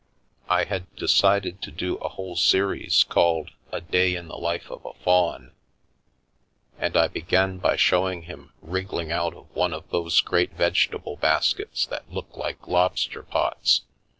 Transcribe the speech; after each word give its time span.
I 0.49 0.63
had 0.63 0.95
de 0.95 1.07
cided 1.07 1.61
to 1.61 1.69
do 1.69 1.97
a 1.97 2.09
whole 2.09 2.35
series 2.35 3.03
called" 3.03 3.51
A 3.71 3.81
Day 3.81 4.15
in 4.15 4.29
the 4.29 4.35
Life 4.35 4.71
of 4.71 4.83
a 4.83 4.93
Faun," 4.95 5.51
and 6.79 6.97
I 6.97 7.07
began 7.07 7.59
by 7.59 7.75
showing 7.75 8.23
him 8.23 8.51
wriggling 8.63 9.11
out 9.11 9.35
of 9.35 9.55
one 9.55 9.73
of 9.73 9.87
those 9.91 10.21
great 10.21 10.53
vegetable 10.53 11.17
baskets 11.17 11.85
that 11.85 12.11
look 12.11 12.35
like 12.35 12.67
lobster 12.67 13.21
pots. 13.21 13.81